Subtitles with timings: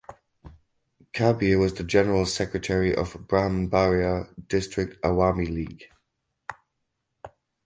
[1.13, 5.91] Kabir was the general secretary of Brahmanbaria District Awami League.